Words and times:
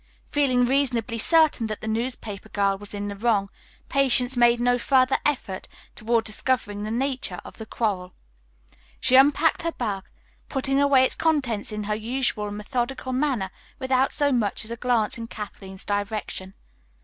Feeling 0.29 0.65
reasonably 0.65 1.19
certain 1.19 1.67
that 1.67 1.79
the 1.79 1.87
newspaper 1.87 2.49
girl 2.49 2.75
was 2.75 2.95
in 2.95 3.07
the 3.07 3.15
wrong, 3.15 3.51
Patience 3.87 4.35
made 4.35 4.59
no 4.59 4.79
further 4.79 5.19
effort 5.23 5.67
toward 5.93 6.23
discovering 6.23 6.81
the 6.81 6.89
nature 6.89 7.39
of 7.45 7.57
the 7.59 7.67
quarrel. 7.67 8.15
She 8.99 9.15
unpacked 9.15 9.61
her 9.61 9.71
bag, 9.73 10.05
putting 10.49 10.81
away 10.81 11.03
its 11.03 11.13
contents 11.13 11.71
in 11.71 11.83
her 11.83 11.93
usual 11.93 12.49
methodical 12.49 13.13
manner 13.13 13.51
without 13.77 14.11
so 14.11 14.31
much 14.31 14.65
as 14.65 14.71
a 14.71 14.75
glance 14.75 15.19
in 15.19 15.27
Kathleen's 15.27 15.85
direction. 15.85 16.55